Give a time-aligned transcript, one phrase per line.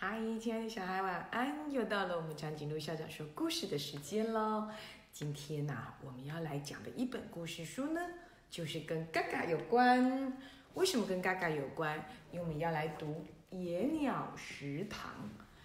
[0.00, 1.72] 嗨，亲爱的小孩，晚安！
[1.72, 4.70] 又到了我们长颈鹿校长说故事的时间喽。
[5.12, 5.74] 今天呢、
[6.04, 8.00] 我们要来讲的一本故事书呢，
[8.48, 10.38] 就是跟嘎嘎有关。
[10.74, 11.98] 为什么跟嘎嘎有关？
[12.30, 13.26] 因为我们要来读
[13.58, 15.10] 《野鸟食堂》。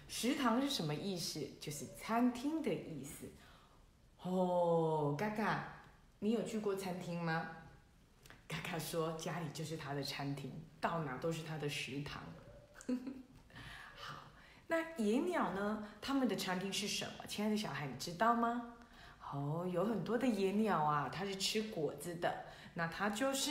[0.08, 1.40] 食堂是什么意思？
[1.60, 3.28] 就是餐厅的意思。
[4.22, 5.64] 哦，嘎嘎，
[6.18, 7.50] 你有去过餐厅吗？
[8.48, 12.20] 嘎嘎说家里就是他的餐厅，到哪都是他的食堂。
[14.66, 15.86] 那野鸟呢？
[16.00, 17.24] 它们的餐厅是什么？
[17.28, 18.74] 亲爱的小孩，你知道吗？
[19.32, 23.50] 哦，有很多的野鸟啊，它是吃果子的，那它就是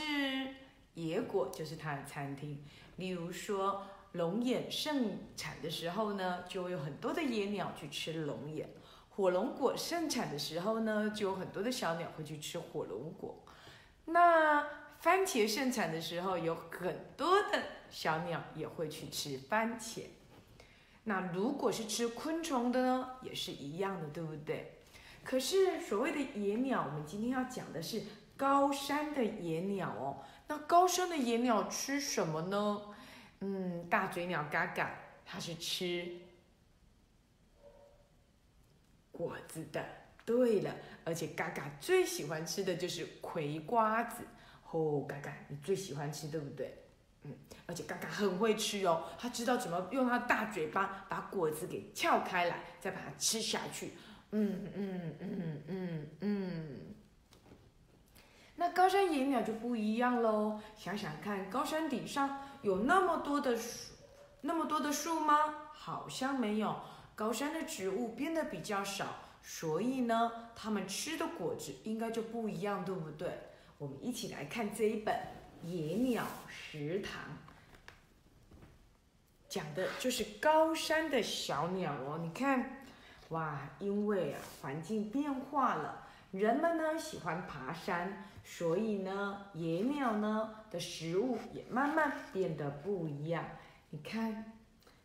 [0.94, 2.64] 野果，就是它的餐厅。
[2.96, 8.66] 例如说，龙眼盛产的时候呢，就会有很多的野鸟去吃龙眼；
[9.10, 13.44] 火龙果盛产的时候呢，就有很多的小鸟会去吃火龙果。
[14.06, 14.66] 那
[14.98, 20.02] 番茄盛产的时候，有很多的小鸟也会去吃番茄。
[21.04, 24.72] 那如果是吃昆虫的呢，也是一样的，对不对？
[25.22, 28.02] 可是所谓的野鸟，我们今天要讲的是
[28.36, 30.22] 高山的野鸟哦。
[30.48, 32.82] 那高山的野鸟吃什么呢？
[33.40, 36.20] 嗯，大嘴鸟嘎嘎，它是吃
[39.12, 39.84] 果子的。
[40.26, 40.74] 对了，
[41.04, 44.24] 而且嘎嘎最喜欢吃的就是葵瓜子。
[44.70, 46.83] 哦，嘎嘎，你最喜欢吃对不对？
[47.24, 47.34] 嗯，
[47.66, 53.92] 而且嘎嘎很会吃哦，他知道怎么用他大嘴巴把果子给撬开来，再把它吃下去。
[54.30, 56.94] 嗯嗯嗯嗯嗯。
[58.56, 63.92] 那高山野鸟就不一样喽，想想看，高山顶上有那么多的树，
[64.42, 65.54] 那么多的树吗？
[65.72, 66.76] 好像没有，
[67.14, 69.06] 高山的植物变得比较少，
[69.42, 73.28] 所以呢，它们吃的果子应该就不一样，对不对？
[73.78, 75.14] 我们一起来看这一本
[75.66, 77.22] 《野鸟食堂》，
[79.48, 82.20] 讲的就是高山的小鸟哦。
[82.22, 82.84] 你看，
[83.30, 93.44] 哇，因为啊环境变化了，人们呢喜欢爬山，所以呢野鸟呢的食物也慢慢变得不一样。
[93.88, 94.52] 你看，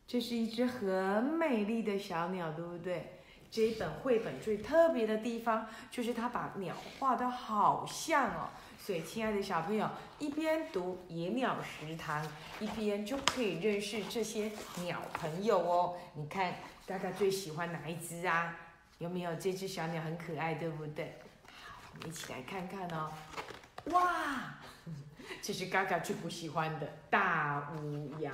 [0.06, 3.16] 这是一只很美丽的小鸟，对不对？
[3.52, 8.50] 这一本绘本最特别的地方，就是它把鸟画得好像哦。
[8.80, 12.26] 所以，亲爱的小朋友，一边读《野鸟食堂》，
[12.60, 14.52] 一边就可以认识这些
[14.84, 15.98] 鸟朋友哦。
[16.16, 16.56] 你看，
[16.88, 18.56] 嘎嘎最喜欢哪一只啊？
[18.98, 21.20] 有没有这只小鸟很可爱，对不对？
[21.46, 23.12] 好，我们一起来看看哦。
[23.92, 24.56] 哇，
[25.42, 28.32] 这是嘎嘎最不喜欢的大乌鸦，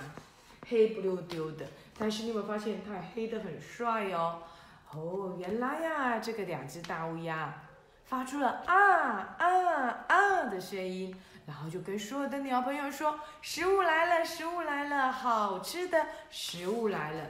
[0.70, 1.66] 黑不溜丢的。
[1.98, 4.44] 但是你有没有发现，它黑的很帅哦？
[4.92, 7.62] 哦，原来呀，这个两只大乌鸦
[8.06, 17.24] 发出了啊啊啊的声音，然后就跟所有的鸟朋友说：“食物来了，食物来了，好吃的食物来了！”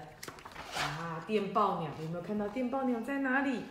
[0.77, 3.63] 啊，电报鸟有没有看到电报鸟在哪里？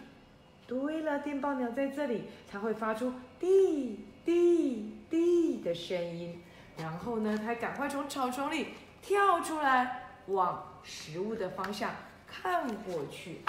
[0.66, 6.42] 对了，电报鸟在这里，它会发出滴滴滴的声音，
[6.78, 8.68] 然后呢，它赶快从草丛里
[9.02, 11.90] 跳出来，往食物的方向
[12.26, 13.42] 看过去。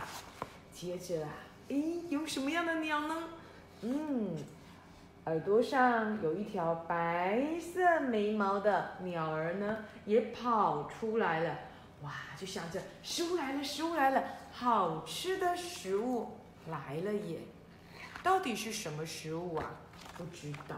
[0.74, 1.30] 接着啊，
[1.70, 3.16] 诶，有什么样的鸟呢？
[3.82, 4.36] 嗯，
[5.26, 11.56] 耳朵上有一条白色眉毛的鸟儿呢，也跑出来了。
[12.04, 16.32] 哇，就想着食物来了，食物来了，好吃的食物
[16.70, 17.40] 来了耶！
[18.22, 19.72] 到底是什么食物啊？
[20.18, 20.76] 不知道。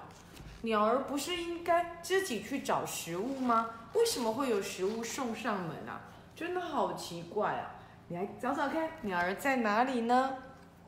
[0.62, 3.69] 鸟儿不是应该自己去找食物吗？
[3.94, 6.02] 为什么会有食物送上门啊？
[6.36, 7.75] 真的好奇怪啊！
[8.07, 10.38] 你来找找看，鸟儿在哪里呢？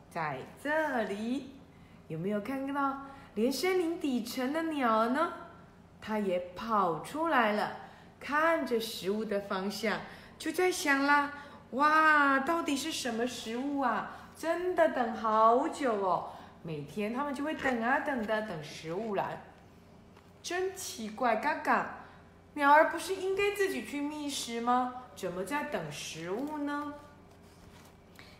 [0.09, 1.55] 在这里，
[2.09, 2.97] 有没有看到？
[3.35, 5.31] 连森林底层的鸟儿呢，
[6.01, 7.71] 它也跑出来了，
[8.19, 10.01] 看着食物的方向，
[10.37, 11.31] 就在想啦：
[11.71, 14.11] 哇，到底是什么食物啊？
[14.35, 16.31] 真的等好久哦！
[16.63, 19.41] 每天它们就会等啊等的，等食物来。
[20.41, 21.95] 真奇怪，嘎嘎，
[22.55, 24.95] 鸟儿不是应该自己去觅食吗？
[25.15, 26.93] 怎么在等食物呢？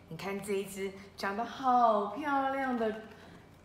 [0.08, 3.02] 你看这一只长得好漂亮的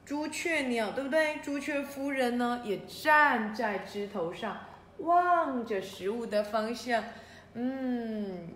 [0.05, 1.39] 朱雀鸟，对不对？
[1.43, 4.55] 朱雀夫人呢，也站在枝头上，
[4.99, 7.03] 望着食物的方向。
[7.55, 8.49] 嗯，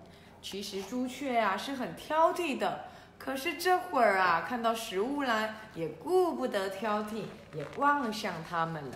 [0.43, 2.85] 其实朱雀啊是很挑剔的，
[3.17, 7.23] 可是这会儿啊，看到食物来，也顾不得挑剔，
[7.55, 8.91] 也望向它们了。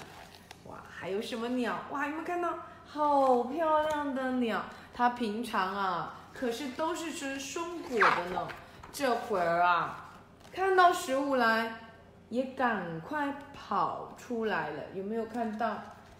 [0.65, 1.79] 哇，还有什么鸟？
[1.89, 2.53] 哇，有没有看到
[2.85, 4.63] 好漂亮的鸟？
[4.94, 8.47] 它平常啊，可是都是吃松果的呢。
[8.91, 10.11] 这会儿啊，
[10.53, 11.79] 看到食物来，
[12.33, 14.81] 也赶快跑出来了。
[14.95, 15.77] 有没有看到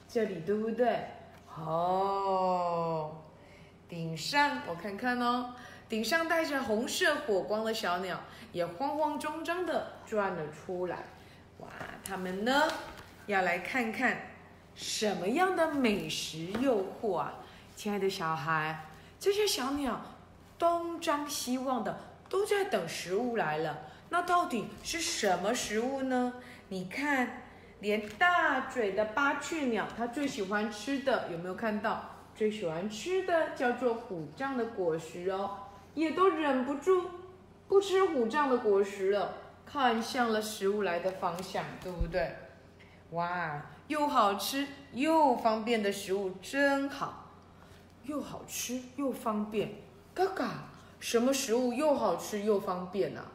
[0.08, 0.42] 这里？
[0.42, 1.08] 对不对？
[1.58, 3.18] 哦，
[3.90, 5.56] 顶上我看看哦，
[5.90, 8.20] 顶上带着红色火光的小鸟
[8.52, 10.98] 也慌慌张张的转了出来。
[11.58, 11.68] 哇，
[12.06, 12.62] 他们呢
[13.26, 14.16] 要来看看
[14.76, 17.34] 什么样的美食诱惑啊？
[17.76, 18.86] 亲爱的小孩，
[19.20, 20.00] 这些小鸟
[20.60, 21.98] 东张西望的，
[22.30, 23.76] 都在等食物来了。
[24.14, 26.34] 那到底是什么食物呢？
[26.70, 27.42] 你看，
[27.80, 32.12] 连大嘴的八雀鸟，它最喜欢吃的有没有看到？
[32.36, 35.58] 最喜欢吃的叫做虎杖的果实哦，
[35.96, 37.10] 也都忍不住
[37.68, 39.34] 不吃虎杖的果实了，
[39.66, 42.36] 看向了食物来的方向，对不对？
[43.14, 47.32] 哇，又好吃又方便的食物真好，
[48.04, 49.72] 又好吃又方便。
[50.14, 50.66] 嘎嘎，
[51.00, 53.26] 什么食物又好吃又方便呢？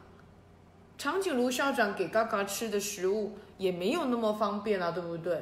[0.99, 5.41] 长颈鹿校长给嘎嘎吃的食物也没有那么方便啊，对不对？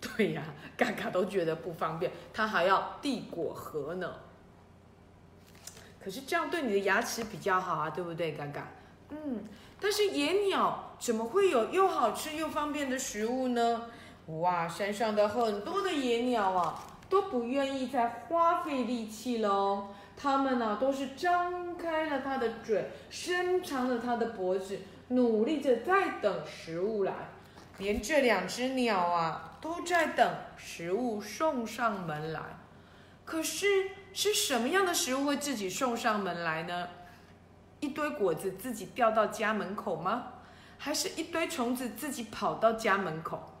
[0.00, 0.42] 对呀，
[0.78, 4.14] 嘎嘎都觉得不方便，他还要递果核呢。
[6.02, 8.66] 可是这样对你的牙齿比较好啊，对不对，嘎嘎？
[9.10, 9.44] 嗯，
[9.78, 13.82] 但是野鸟怎么会有又好吃又方便的食物呢？
[14.28, 19.88] 哇，山上的很多的野鸟啊，都不愿意再花费力气喽。
[20.16, 24.78] 它们呢，都是张开了它的嘴，伸长了它的脖子，
[25.08, 27.12] 努力着在等食物来。
[27.78, 32.40] 连这两只鸟啊，都在等食物送上门来。
[33.24, 33.66] 可是，
[34.12, 36.88] 是什么样的食物会自己送上门来呢？
[37.80, 40.34] 一堆果子自己掉到家门口吗？
[40.78, 43.54] 还是一堆虫子自己跑到家门口？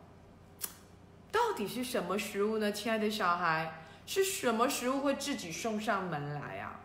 [1.32, 3.83] 到底是什么食物呢，亲爱的小孩？
[4.06, 6.80] 是什么食物会自己送上门来啊？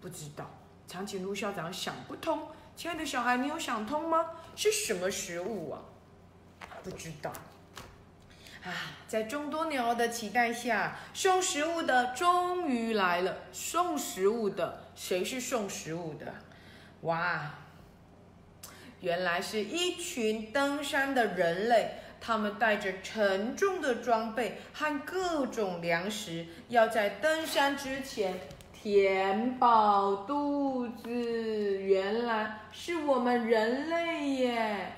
[0.00, 0.50] 不知道，
[0.86, 2.48] 长颈鹿校长想不通。
[2.76, 4.30] 亲爱的小孩，你有想通吗？
[4.54, 5.82] 是什么食物啊？
[6.84, 7.32] 不知道。
[8.64, 8.72] 啊，
[9.06, 13.38] 在众多鸟儿的期待下，送食物的终于来了。
[13.52, 16.34] 送食物的，谁是送食物的？
[17.02, 17.54] 哇，
[19.00, 22.00] 原来是一群登山的人类。
[22.26, 28.34] 他们带着沉重的装备和各种粮食，要在登山之前
[28.72, 31.08] 填饱肚子。
[31.08, 34.92] 原来是我们人类耶！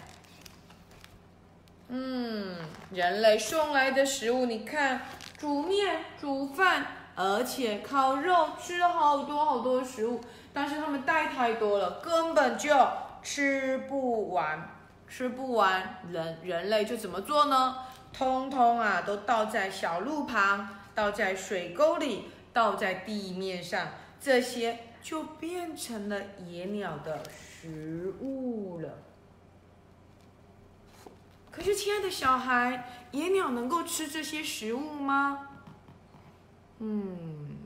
[1.89, 2.57] 嗯，
[2.91, 5.03] 人类送来的食物，你看，
[5.37, 10.19] 煮面、煮饭，而且烤肉，吃了好多好多食物。
[10.55, 12.75] 但是他们带太多了，根本就
[13.23, 14.78] 吃不完。
[15.09, 17.79] 吃不完，人人类就怎么做呢？
[18.13, 23.89] 通通啊，都倒在小路旁，倒在水沟里，倒在地面上，
[24.21, 28.89] 这些就变成了野鸟的食物了。
[31.51, 35.49] 可是，亲爱的小孩，野鸟能够吃这些食物吗？
[36.79, 37.57] 嗯，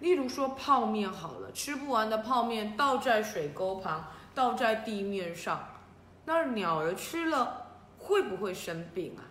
[0.00, 4.12] 例如说泡面好了，吃不完的泡面倒在水沟旁。
[4.36, 5.66] 倒在地面上，
[6.26, 7.68] 那鸟儿吃了
[7.98, 9.24] 会不会生病啊？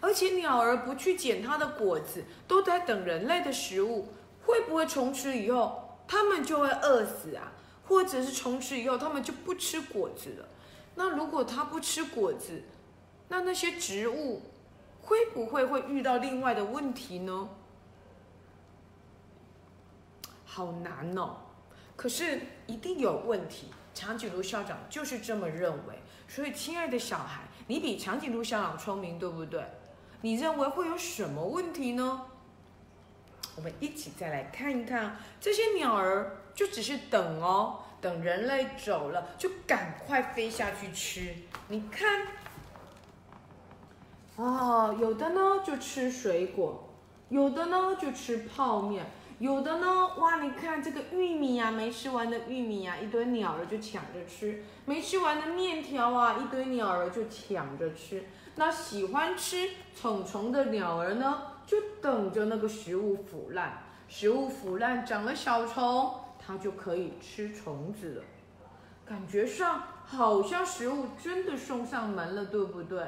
[0.00, 4.12] 而且鸟儿不去捡它的果子，都在等人类的食物，
[4.46, 7.52] 会不会从此以后它们就会饿死啊？
[7.88, 10.48] 或者是从此以后它们就不吃果子了？
[10.94, 12.62] 那如果它不吃果子，
[13.28, 14.42] 那那些植物
[15.02, 17.48] 会不会会遇到另外的问题呢？
[20.44, 21.38] 好难哦，
[21.96, 23.72] 可是一定有问题。
[23.98, 29.60] 长颈鹿校长就是这么认为，所以亲爱的小孩，你比长颈鹿校长聪明，对不对？
[30.20, 32.22] 你认为会有什么问题呢？
[33.56, 41.34] 我们一起再来看一看，这些鸟儿就只是等哦，等人类走了，就赶快飞下去吃。
[41.66, 42.28] 你看，
[44.36, 46.88] 哦，有的呢就吃水果，
[47.30, 49.04] 有的呢就吃泡面。
[49.38, 50.42] 有的呢，哇！
[50.42, 58.24] 你看这个玉米呀，没吃完的玉米呀，一堆鸟儿就抢着吃；没吃完的面条啊，一堆鸟儿就抢着吃。
[58.56, 63.80] 那喜欢吃虫虫的鸟儿呢，就等着那个食物腐烂。
[64.08, 66.12] 食物腐烂长了小虫，
[66.44, 68.24] 它就可以吃虫子了。
[69.06, 73.04] 感觉上好像食物真的送上门了，对不对？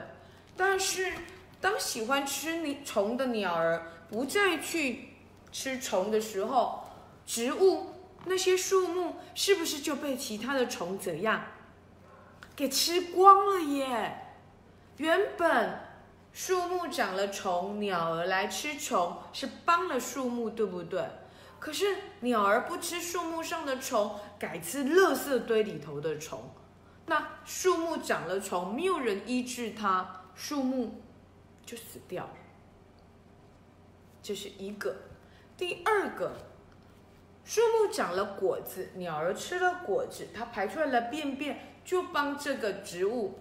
[0.56, 1.12] 但是
[1.60, 5.09] 当喜欢吃你虫的鸟儿不再去。
[5.52, 6.84] 吃虫的时候，
[7.26, 7.86] 植物
[8.24, 11.42] 那些树木是不是就被其他的虫怎样
[12.54, 14.26] 给吃光了耶？
[14.98, 15.80] 原本
[16.32, 21.04] 树木长了虫，鸟儿来吃虫是帮了树木，对不对？
[21.58, 26.42] 可是鸟儿不吃树木上的虫，改吃垃圾堆里头的虫，
[27.06, 31.02] 那树木长了虫，没有人医治它，树木
[31.64, 32.30] 就死掉了。
[34.22, 34.94] 这是一个。
[35.60, 36.32] 第二个，
[37.44, 43.34] 树木长了果子，鸟儿吃了果子，它排出来了便便，就帮这个植物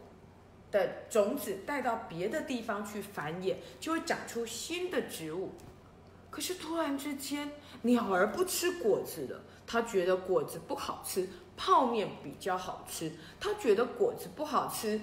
[0.70, 5.52] 的种子带到别的地方去繁衍，就会长出新的植物。
[6.30, 15.00] 可是突然之间，鸟儿不吃果子了，它觉得果子不好吃，泡面比较好吃；它觉得果子不好吃，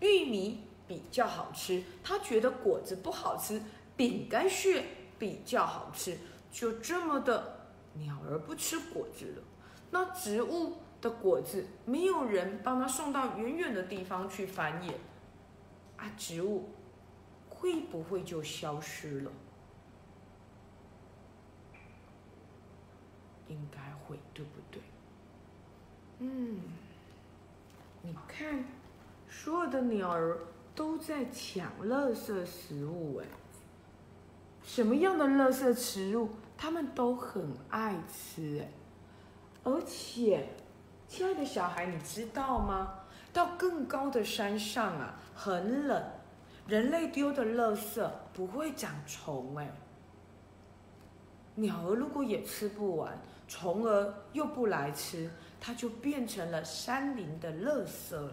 [0.00, 3.62] 玉米比较好吃；它觉得果子不好吃，
[3.96, 4.82] 饼干屑
[5.16, 6.18] 比较好吃。
[6.56, 9.42] 就这么的，鸟儿不吃果子了。
[9.90, 14.94] 那植物的果子没有人帮它送到远远的地方去繁衍，
[15.98, 16.70] 啊，植物
[17.50, 19.30] 会不会就消失了？
[23.48, 24.80] 应该会，对不对？
[26.20, 26.58] 嗯，
[28.00, 28.64] 你看，
[29.28, 30.38] 所有的鸟儿
[30.74, 33.26] 都在抢垃圾食物，哎，
[34.66, 36.28] 什么样的垃圾食物？
[36.58, 38.68] 他们都很爱吃哎，
[39.62, 40.48] 而且，
[41.06, 42.92] 亲爱的小孩，你知道吗？
[43.32, 46.04] 到更高的山上啊，很冷，
[46.66, 49.70] 人类丢的垃圾不会长虫哎。
[51.54, 55.30] 鸟儿如果也吃不完，虫儿又不来吃，
[55.60, 58.32] 它就变成了山林的垃圾了。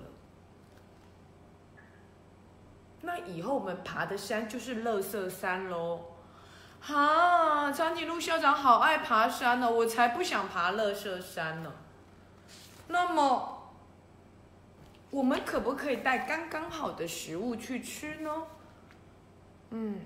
[3.02, 6.00] 那以后我们爬的山就是垃圾山喽。
[6.86, 11.72] 哈，长颈鹿校长好爱爬山呢，我才不想爬乐色山呢。
[12.90, 13.72] 那么，
[15.10, 18.30] 我们可不可以带刚刚好的食物去吃呢？
[19.70, 20.02] 嗯，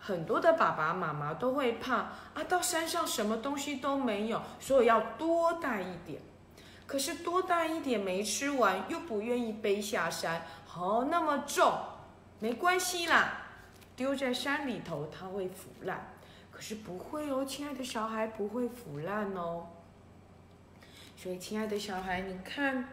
[0.00, 1.96] 很多的爸爸妈妈都会怕
[2.32, 6.22] 啊，到山上什么东西都没有，所以要多带一点。
[6.86, 10.40] 可是多带一点没吃完，又不愿意背下山，
[10.74, 11.70] 哦，那么重，
[12.40, 13.42] 没关系啦，
[13.94, 16.13] 丢在山里头它会腐烂。
[16.66, 19.66] 是不会哦，亲爱的小孩不会腐烂哦。
[21.14, 22.88] 所以，亲爱的小孩，你看，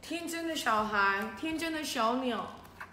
[0.00, 2.46] 天真的小孩，天真的小鸟，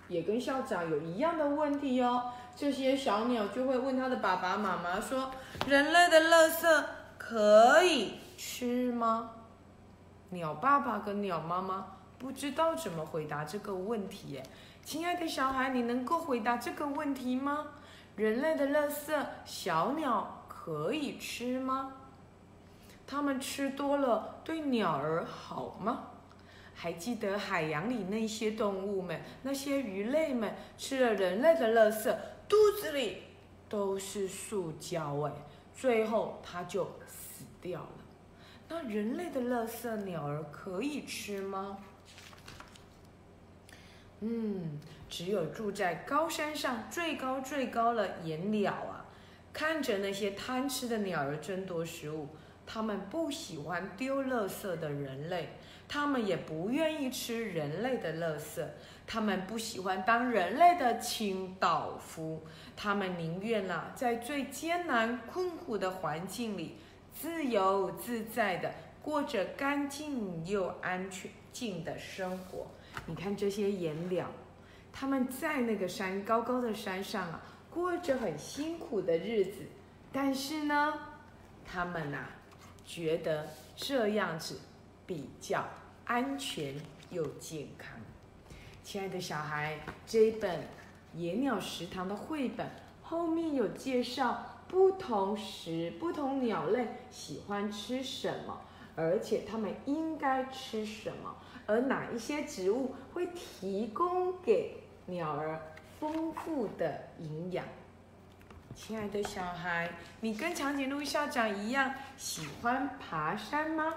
[0.09, 2.33] 也跟校长有一样的问题哦。
[2.53, 5.31] 这些小鸟就会问他的爸爸妈妈说
[5.65, 6.83] ：“人类的垃圾
[7.17, 9.29] 可以吃吗？”
[10.31, 14.41] 鸟爸爸跟鸟妈妈不知道怎么回答这个问题。
[14.83, 17.67] 亲爱的小孩，你能够回答这个问题吗？
[18.17, 21.93] 人类的垃圾，小鸟可以吃吗？
[23.05, 26.07] 它们吃多了对鸟儿好吗？
[26.73, 32.11] 还记得海洋里那些动物们，那些鱼类们吃了人类的垃圾，
[32.49, 33.21] 肚子里
[33.69, 35.31] 都是塑胶哎，
[35.75, 37.89] 最后它就死掉了。
[38.67, 41.77] 那人类的垃圾，鸟儿可以吃吗？
[44.21, 44.79] 嗯。
[45.09, 49.05] 只有住在高山上最高最高的野鸟啊，
[49.53, 52.27] 看着那些贪吃的鸟儿争夺食物，
[52.65, 55.51] 他们不喜欢丢垃圾的人类，
[55.87, 58.61] 他们也不愿意吃人类的垃圾，
[59.07, 62.43] 他们不喜欢当人类的清道夫，
[62.75, 66.75] 他们宁愿啊，在最艰难困苦的环境里，
[67.13, 68.69] 自由自在的
[69.01, 72.67] 过着干净又安全静的生活。
[73.05, 74.27] 你看这些野鸟。
[74.99, 77.39] 他们在那个山高高的山上啊，
[77.69, 79.61] 过着很辛苦的日子，
[80.11, 80.91] 但是呢，
[81.63, 82.25] 他们呐，
[82.83, 84.59] 觉得这样子
[85.05, 85.63] 比较
[86.05, 86.73] 安全
[87.11, 87.91] 又健康。
[88.83, 90.61] 亲爱的小孩，这一本
[91.13, 92.67] 《野鸟食堂》的绘本
[93.03, 98.61] 后面有介绍不同食、不同鸟类喜欢吃什么，
[98.95, 101.35] 而且它们应该吃什么，
[101.67, 104.83] 而哪一些植物会提供给。
[105.09, 105.61] 鸟儿
[106.01, 107.63] 丰富的营养，
[108.75, 113.93] 亲爱的小孩，你跟长颈鹿校长一样喜欢爬山吗？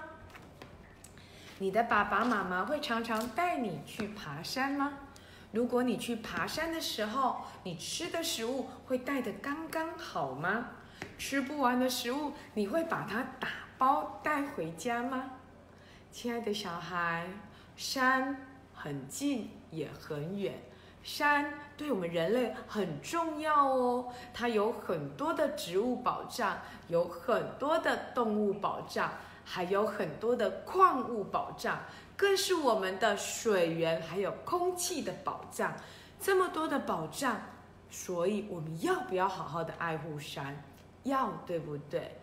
[1.59, 4.99] 你的爸爸妈妈会常常带你去爬山吗？
[5.51, 10.69] 如果你去爬山的时候，你吃的食物会带的刚刚好吗？
[11.17, 15.31] 吃不完的食物，你会把它打包带回家吗？
[16.09, 17.27] 亲爱的小孩，
[17.81, 18.37] 山
[18.75, 20.53] 很近也很远。
[21.01, 26.59] 山对我们人类很重要哦，它有很多的植物保障，
[26.89, 29.09] 有很多的动物保障，
[29.43, 31.79] 还有很多的矿物保障，
[32.15, 35.73] 更是我们的水源还有空气的保障。
[36.19, 37.41] 这么多的保障，
[37.89, 40.63] 所以我们要不要好好的爱护山？
[41.01, 42.15] 要，对不对？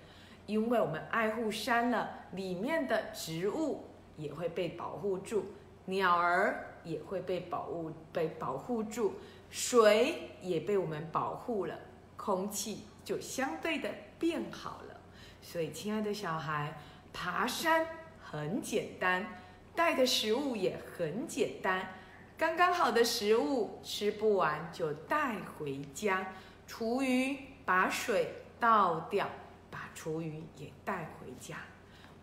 [0.47, 3.85] 因为我们爱护山了，里面的植物
[4.19, 5.47] 也会被保护住，
[5.87, 6.67] 鸟儿。
[6.85, 9.15] 也会被保护被保护住，
[9.51, 11.79] 水也被我们保护了，
[12.17, 15.01] 空气就相对的变好了。
[15.43, 16.79] 所以，亲爱的小孩，
[17.13, 17.85] 爬山
[18.23, 19.27] 很简单，
[19.75, 21.95] 带的食物也很简单，
[22.39, 26.33] 刚刚好的食物吃不完就带回家。
[26.67, 29.29] 厨余把水倒掉，
[29.69, 31.57] 把厨余也带回家。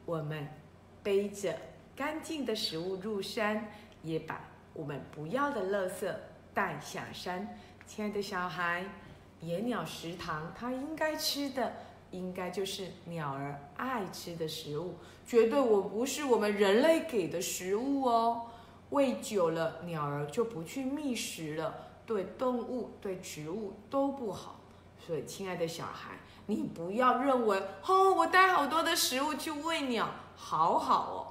[0.06, 0.48] 我们
[1.04, 1.56] 背着
[1.96, 3.68] 干净的食物入山，
[4.04, 4.42] 也把
[4.74, 6.14] 我们不要的垃圾
[6.54, 7.58] 带下山。
[7.88, 8.84] 亲爱的小孩，
[9.40, 11.72] 野鸟食堂它应该吃的，
[12.12, 18.48] 应该就是鸟儿爱吃的食物，绝对我不是我们人类给的食物哦。
[18.90, 21.74] 喂久了，鸟儿就不去觅食了。
[22.06, 24.60] 对动物、对植物都不好，
[25.00, 31.25] 所以亲爱的小孩，你不要认为哦，我带好多的食物去喂鸟，好好哦，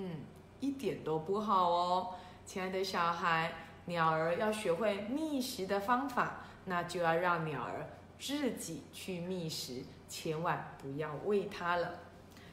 [0.00, 0.12] 嗯，
[0.60, 2.14] 一点都不好哦。
[2.46, 3.52] 亲爱的小孩，
[3.84, 7.86] 鸟儿要学会觅食的方法，那就要让鸟儿
[8.18, 12.00] 自己去觅食，千万不要喂它了。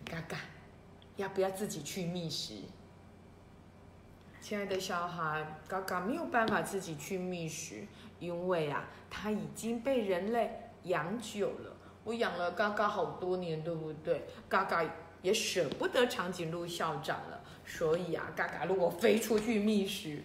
[0.04, 0.38] 嘎嘎，
[1.16, 2.56] 要不要自己去觅食？
[4.42, 7.88] 亲爱的小孩，嘎嘎没有办法自己去觅食，
[8.20, 11.78] 因为啊，它已经被人类养久了。
[12.04, 14.26] 我养了嘎嘎好多年，对不对？
[14.50, 14.84] 嘎嘎
[15.22, 17.37] 也舍不得长颈鹿校长了，
[17.68, 20.24] 所以啊，嘎嘎如果飞出去觅食，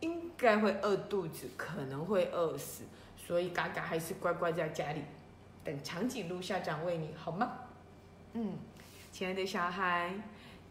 [0.00, 2.84] 应该会饿肚子，可能会饿死。
[3.18, 5.02] 所以嘎嘎还是乖乖在家里，
[5.64, 7.52] 等长颈鹿校长喂你好吗？
[8.34, 8.56] 嗯，
[9.10, 10.14] 亲爱的小孩。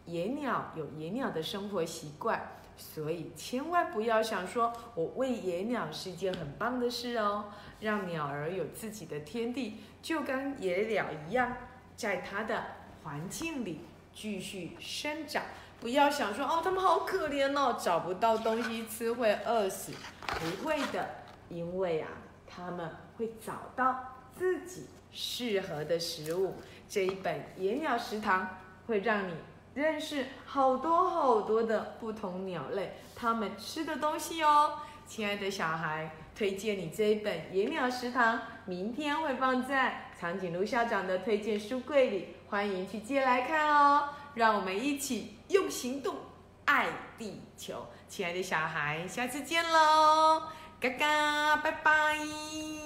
[0.06, 7.46] 野鸟有野鸟的生活习惯，所以千万不要想说我喂野鸟是一件很棒的事哦。
[7.80, 11.56] 让鸟儿有自己的天地，就跟野鸟一样，
[11.96, 12.62] 在它的
[13.02, 13.80] 环境里
[14.14, 15.42] 继续生长。
[15.80, 19.92] 不要想说哦，它们好可怜哦，找不到东西吃会饿死。
[20.26, 21.06] 不会的，
[21.48, 22.08] 因为啊，
[22.46, 26.54] 它们会找到自己适合的食物。
[26.88, 29.34] 这一本野鸟食堂会让你。
[29.74, 34.78] 认识好多好多的不同鸟类，它们吃的东西哦。
[35.04, 44.08] 亲爱的小孩，推荐你这一本《野鸟食堂》，明天会放在长颈鹿校长的推荐书柜里，欢迎去接来看哦。
[44.34, 46.16] 让我们一起用行动
[46.64, 47.86] 爱地球。
[48.08, 50.42] 亲爱的小孩，下次见喽，
[50.80, 52.83] 嘎嘎，拜拜。